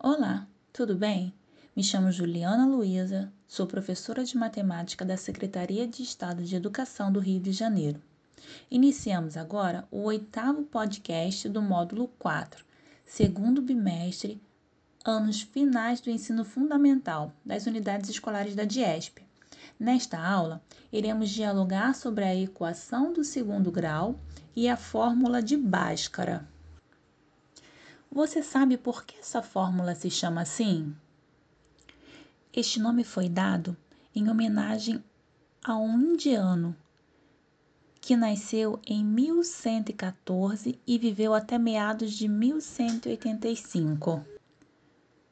Olá, 0.00 0.46
tudo 0.72 0.94
bem? 0.94 1.34
Me 1.74 1.82
chamo 1.82 2.12
Juliana 2.12 2.64
Luiza, 2.64 3.32
sou 3.48 3.66
professora 3.66 4.22
de 4.22 4.36
matemática 4.36 5.04
da 5.04 5.16
Secretaria 5.16 5.88
de 5.88 6.04
Estado 6.04 6.44
de 6.44 6.54
Educação 6.54 7.10
do 7.10 7.18
Rio 7.18 7.40
de 7.40 7.50
Janeiro. 7.50 8.00
Iniciamos 8.70 9.36
agora 9.36 9.88
o 9.90 10.02
oitavo 10.04 10.62
podcast 10.62 11.48
do 11.48 11.60
módulo 11.60 12.06
4, 12.16 12.64
segundo 13.04 13.60
bimestre, 13.60 14.40
anos 15.04 15.42
finais 15.42 16.00
do 16.00 16.10
ensino 16.10 16.44
fundamental 16.44 17.32
das 17.44 17.66
unidades 17.66 18.08
escolares 18.08 18.54
da 18.54 18.62
DIESP. 18.62 19.26
Nesta 19.80 20.16
aula, 20.16 20.62
iremos 20.92 21.28
dialogar 21.28 21.96
sobre 21.96 22.22
a 22.22 22.36
equação 22.36 23.12
do 23.12 23.24
segundo 23.24 23.72
grau 23.72 24.20
e 24.54 24.68
a 24.68 24.76
fórmula 24.76 25.42
de 25.42 25.56
Bhaskara. 25.56 26.46
Você 28.18 28.42
sabe 28.42 28.76
por 28.76 29.04
que 29.04 29.20
essa 29.20 29.40
fórmula 29.40 29.94
se 29.94 30.10
chama 30.10 30.40
assim? 30.40 30.92
Este 32.52 32.80
nome 32.80 33.04
foi 33.04 33.28
dado 33.28 33.76
em 34.12 34.28
homenagem 34.28 35.04
a 35.62 35.78
um 35.78 36.00
indiano 36.00 36.74
que 38.00 38.16
nasceu 38.16 38.80
em 38.84 39.04
1114 39.04 40.80
e 40.84 40.98
viveu 40.98 41.32
até 41.32 41.58
meados 41.58 42.12
de 42.12 42.26
1185. 42.26 44.26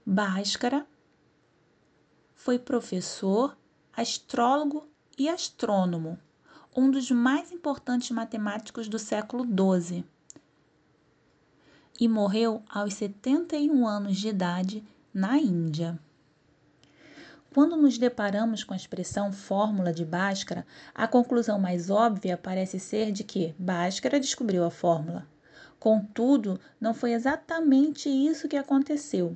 Bhaskara 0.06 0.86
foi 2.36 2.56
professor, 2.56 3.58
astrólogo 3.92 4.88
e 5.18 5.28
astrônomo, 5.28 6.16
um 6.76 6.88
dos 6.88 7.10
mais 7.10 7.50
importantes 7.50 8.12
matemáticos 8.12 8.88
do 8.88 8.96
século 8.96 9.44
XII 9.44 10.04
e 11.98 12.08
morreu 12.08 12.62
aos 12.68 12.94
71 12.94 13.86
anos 13.86 14.16
de 14.16 14.28
idade 14.28 14.84
na 15.12 15.38
Índia. 15.38 15.98
Quando 17.54 17.74
nos 17.74 17.96
deparamos 17.96 18.62
com 18.62 18.74
a 18.74 18.76
expressão 18.76 19.32
fórmula 19.32 19.90
de 19.90 20.04
Bhaskara, 20.04 20.66
a 20.94 21.08
conclusão 21.08 21.58
mais 21.58 21.88
óbvia 21.88 22.36
parece 22.36 22.78
ser 22.78 23.10
de 23.10 23.24
que 23.24 23.54
Bhaskara 23.58 24.20
descobriu 24.20 24.62
a 24.62 24.70
fórmula. 24.70 25.26
Contudo, 25.80 26.60
não 26.78 26.92
foi 26.92 27.12
exatamente 27.12 28.10
isso 28.10 28.46
que 28.46 28.56
aconteceu. 28.56 29.34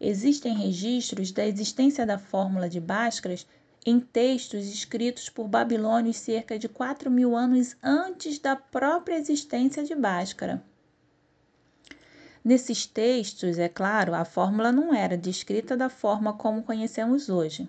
Existem 0.00 0.54
registros 0.54 1.32
da 1.32 1.46
existência 1.46 2.04
da 2.04 2.18
fórmula 2.18 2.68
de 2.68 2.80
Bhaskara 2.80 3.34
em 3.86 3.98
textos 3.98 4.66
escritos 4.66 5.30
por 5.30 5.48
babilônios 5.48 6.16
cerca 6.16 6.58
de 6.58 6.68
4 6.68 7.10
mil 7.10 7.36
anos 7.36 7.76
antes 7.82 8.38
da 8.38 8.56
própria 8.56 9.16
existência 9.16 9.82
de 9.84 9.94
Bhaskara. 9.94 10.62
Nesses 12.44 12.84
textos, 12.84 13.58
é 13.58 13.70
claro, 13.70 14.14
a 14.14 14.22
fórmula 14.22 14.70
não 14.70 14.92
era 14.94 15.16
descrita 15.16 15.74
da 15.74 15.88
forma 15.88 16.34
como 16.34 16.62
conhecemos 16.62 17.30
hoje, 17.30 17.66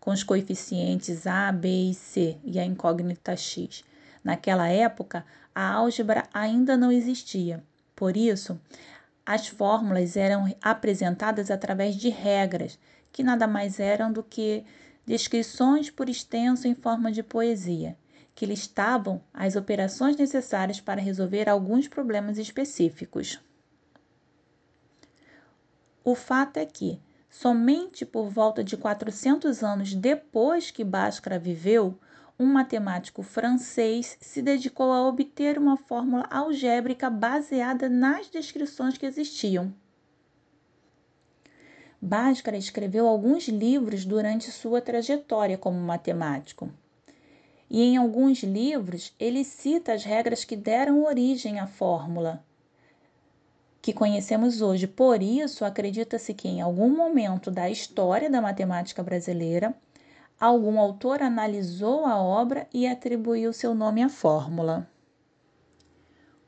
com 0.00 0.10
os 0.10 0.22
coeficientes 0.22 1.26
A, 1.26 1.52
B 1.52 1.90
e 1.90 1.94
C 1.94 2.38
e 2.42 2.58
a 2.58 2.64
incógnita 2.64 3.36
x. 3.36 3.84
Naquela 4.24 4.66
época, 4.66 5.26
a 5.54 5.74
álgebra 5.74 6.26
ainda 6.32 6.74
não 6.74 6.90
existia. 6.90 7.62
Por 7.94 8.16
isso, 8.16 8.58
as 9.26 9.46
fórmulas 9.46 10.16
eram 10.16 10.56
apresentadas 10.62 11.50
através 11.50 11.94
de 11.94 12.08
regras, 12.08 12.78
que 13.12 13.22
nada 13.22 13.46
mais 13.46 13.78
eram 13.78 14.10
do 14.10 14.22
que 14.22 14.64
descrições 15.04 15.90
por 15.90 16.08
extenso 16.08 16.66
em 16.66 16.74
forma 16.74 17.12
de 17.12 17.22
poesia, 17.22 17.94
que 18.34 18.46
listavam 18.46 19.20
as 19.34 19.54
operações 19.54 20.16
necessárias 20.16 20.80
para 20.80 20.98
resolver 20.98 21.46
alguns 21.46 21.88
problemas 21.88 22.38
específicos. 22.38 23.38
O 26.10 26.14
fato 26.14 26.56
é 26.56 26.64
que, 26.64 26.98
somente 27.28 28.06
por 28.06 28.30
volta 28.30 28.64
de 28.64 28.78
400 28.78 29.62
anos 29.62 29.92
depois 29.92 30.70
que 30.70 30.82
Bhaskara 30.82 31.38
viveu, 31.38 31.98
um 32.40 32.46
matemático 32.46 33.22
francês 33.22 34.16
se 34.18 34.40
dedicou 34.40 34.90
a 34.90 35.06
obter 35.06 35.58
uma 35.58 35.76
fórmula 35.76 36.26
algébrica 36.30 37.10
baseada 37.10 37.90
nas 37.90 38.26
descrições 38.30 38.96
que 38.96 39.04
existiam. 39.04 39.70
Bhaskara 42.00 42.56
escreveu 42.56 43.06
alguns 43.06 43.46
livros 43.46 44.06
durante 44.06 44.50
sua 44.50 44.80
trajetória 44.80 45.58
como 45.58 45.78
matemático. 45.78 46.70
E 47.68 47.82
em 47.82 47.98
alguns 47.98 48.42
livros 48.42 49.14
ele 49.20 49.44
cita 49.44 49.92
as 49.92 50.04
regras 50.04 50.42
que 50.42 50.56
deram 50.56 51.04
origem 51.04 51.60
à 51.60 51.66
fórmula 51.66 52.42
que 53.80 53.92
conhecemos 53.92 54.60
hoje. 54.60 54.86
Por 54.86 55.22
isso, 55.22 55.64
acredita-se 55.64 56.34
que 56.34 56.48
em 56.48 56.60
algum 56.60 56.94
momento 56.94 57.50
da 57.50 57.70
história 57.70 58.30
da 58.30 58.40
matemática 58.40 59.02
brasileira, 59.02 59.74
algum 60.38 60.78
autor 60.78 61.22
analisou 61.22 62.04
a 62.04 62.16
obra 62.16 62.66
e 62.72 62.86
atribuiu 62.86 63.52
seu 63.52 63.74
nome 63.74 64.02
à 64.02 64.08
fórmula. 64.08 64.88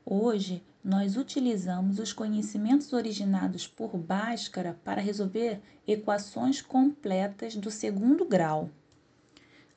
Hoje, 0.05 0.63
nós 0.83 1.15
utilizamos 1.15 1.99
os 1.99 2.11
conhecimentos 2.11 2.91
originados 2.91 3.67
por 3.67 3.95
Bhaskara 3.95 4.77
para 4.83 4.99
resolver 4.99 5.61
equações 5.87 6.61
completas 6.61 7.55
do 7.55 7.69
segundo 7.69 8.25
grau. 8.25 8.69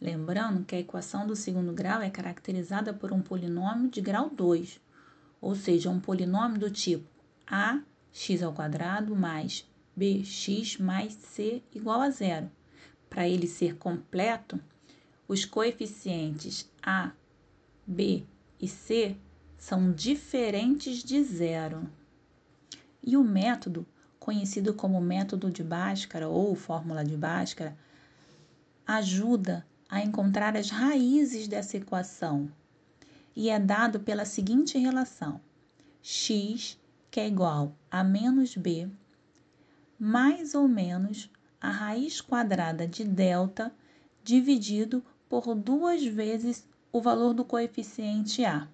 Lembrando 0.01 0.65
que 0.65 0.75
a 0.75 0.81
equação 0.81 1.27
do 1.27 1.37
segundo 1.37 1.73
grau 1.73 2.01
é 2.01 2.11
caracterizada 2.11 2.93
por 2.93 3.13
um 3.13 3.21
polinômio 3.21 3.89
de 3.89 4.01
grau 4.01 4.29
2, 4.31 4.81
ou 5.41 5.55
seja, 5.55 5.91
um 5.91 6.01
polinômio 6.01 6.59
do 6.59 6.71
tipo 6.71 7.14
ax 7.47 8.43
ao 8.43 8.53
quadrado 8.53 9.15
mais 9.15 9.67
bx 9.97 10.79
mais 10.79 11.13
c 11.13 11.63
igual 11.73 12.01
a 12.01 12.11
zero. 12.11 12.51
Para 13.09 13.29
ele 13.29 13.47
ser 13.47 13.77
completo, 13.77 14.61
os 15.29 15.45
coeficientes 15.45 16.71
a, 16.83 17.13
b 17.87 18.25
e 18.61 18.67
c 18.67 19.17
são 19.57 19.93
diferentes 19.93 21.03
de 21.03 21.23
zero. 21.23 21.89
E 23.03 23.17
o 23.17 23.25
método, 23.25 23.87
conhecido 24.19 24.75
como 24.75 25.01
método 25.01 25.51
de 25.51 25.63
Bhaskara 25.63 26.29
ou 26.29 26.55
fórmula 26.55 27.05
de 27.05 27.17
Bhaskara, 27.17 27.77
ajuda 28.87 29.67
a 29.89 30.03
encontrar 30.03 30.57
as 30.57 30.71
raízes 30.71 31.47
dessa 31.47 31.77
equação 31.77 32.51
e 33.37 33.49
é 33.49 33.59
dado 33.59 34.01
pela 34.01 34.25
seguinte 34.25 34.79
relação: 34.79 35.41
x 36.03 36.79
que 37.15 37.21
é 37.21 37.29
igual 37.29 37.77
a 37.89 38.03
menos 38.03 38.57
b, 38.57 38.91
mais 39.97 40.53
ou 40.53 40.67
menos 40.67 41.31
a 41.61 41.71
raiz 41.71 42.21
quadrada 42.21 42.89
de 42.89 43.05
delta 43.05 43.73
dividido 44.25 45.01
por 45.29 45.55
duas 45.55 46.05
vezes 46.05 46.67
o 46.93 47.01
valor 47.01 47.33
do 47.33 47.45
coeficiente 47.45 48.45
a, 48.45 48.67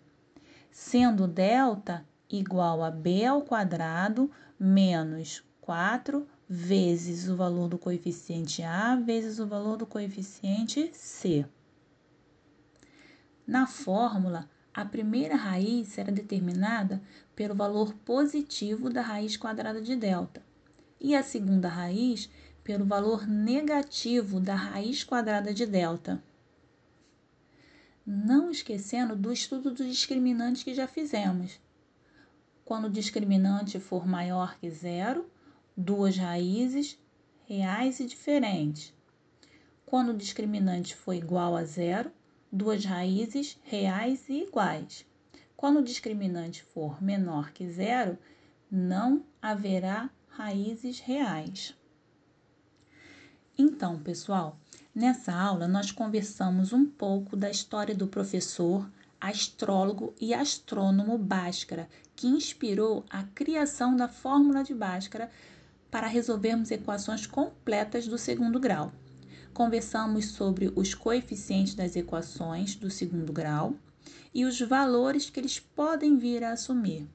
sendo 0.70 1.28
delta 1.28 2.02
igual 2.30 2.82
a 2.82 2.90
b 2.90 3.26
ao 3.26 3.42
quadrado 3.42 4.30
menos 4.58 5.44
4 5.60 6.26
vezes 6.48 7.28
o 7.28 7.36
valor 7.36 7.68
do 7.68 7.76
coeficiente 7.76 8.62
a 8.62 8.96
vezes 8.96 9.38
o 9.38 9.46
valor 9.46 9.76
do 9.76 9.84
coeficiente 9.84 10.90
c. 10.94 11.44
Na 13.46 13.66
fórmula, 13.66 14.48
a 14.72 14.84
primeira 14.84 15.34
raiz 15.34 15.88
será 15.88 16.12
determinada 16.12 17.02
pelo 17.34 17.54
valor 17.54 17.92
positivo 18.04 18.88
da 18.88 19.02
raiz 19.02 19.36
quadrada 19.36 19.80
de 19.82 19.96
delta 19.96 20.42
e 21.00 21.14
a 21.14 21.22
segunda 21.22 21.68
raiz 21.68 22.30
pelo 22.62 22.84
valor 22.84 23.26
negativo 23.26 24.38
da 24.38 24.54
raiz 24.54 25.02
quadrada 25.02 25.52
de 25.52 25.66
delta. 25.66 26.22
Não 28.06 28.50
esquecendo 28.50 29.16
do 29.16 29.32
estudo 29.32 29.70
dos 29.70 29.86
discriminantes 29.86 30.62
que 30.62 30.74
já 30.74 30.86
fizemos. 30.86 31.58
Quando 32.64 32.84
o 32.84 32.90
discriminante 32.90 33.80
for 33.80 34.06
maior 34.06 34.56
que 34.58 34.70
zero, 34.70 35.28
duas 35.76 36.16
raízes 36.16 36.98
reais 37.46 37.98
e 37.98 38.06
diferentes. 38.06 38.94
Quando 39.84 40.10
o 40.10 40.16
discriminante 40.16 40.94
for 40.94 41.14
igual 41.14 41.56
a 41.56 41.64
zero, 41.64 42.12
duas 42.52 42.84
raízes 42.84 43.58
reais 43.62 44.28
e 44.28 44.42
iguais. 44.42 45.06
Quando 45.56 45.78
o 45.78 45.84
discriminante 45.84 46.62
for 46.62 47.02
menor 47.02 47.52
que 47.52 47.70
zero, 47.70 48.18
não 48.70 49.24
haverá 49.40 50.10
raízes 50.28 51.00
reais. 51.00 51.76
Então, 53.58 53.98
pessoal, 54.00 54.58
nessa 54.94 55.34
aula 55.34 55.68
nós 55.68 55.90
conversamos 55.90 56.72
um 56.72 56.86
pouco 56.86 57.36
da 57.36 57.50
história 57.50 57.94
do 57.94 58.06
professor, 58.06 58.90
astrólogo 59.20 60.14
e 60.20 60.32
astrônomo 60.32 61.18
Bhaskara, 61.18 61.88
que 62.16 62.26
inspirou 62.26 63.04
a 63.10 63.22
criação 63.22 63.94
da 63.94 64.08
fórmula 64.08 64.64
de 64.64 64.74
Bhaskara 64.74 65.30
para 65.90 66.06
resolvermos 66.06 66.70
equações 66.70 67.26
completas 67.26 68.06
do 68.08 68.16
segundo 68.16 68.58
grau 68.58 68.92
conversamos 69.52 70.26
sobre 70.26 70.72
os 70.74 70.94
coeficientes 70.94 71.74
das 71.74 71.96
equações 71.96 72.74
do 72.74 72.90
segundo 72.90 73.32
grau 73.32 73.74
e 74.32 74.44
os 74.44 74.60
valores 74.60 75.28
que 75.28 75.40
eles 75.40 75.58
podem 75.58 76.16
vir 76.16 76.44
a 76.44 76.52
assumir. 76.52 77.06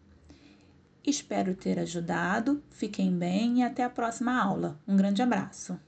Espero 1.06 1.56
ter 1.56 1.80
ajudado. 1.80 2.64
Fiquem 2.70 3.16
bem 3.16 3.60
e 3.60 3.64
até 3.64 3.84
a 3.84 3.90
próxima 3.90 4.42
aula. 4.42 4.80
Um 4.88 4.98
grande 4.98 5.22
abraço. 5.22 5.80